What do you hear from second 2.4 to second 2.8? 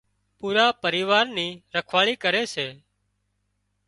سي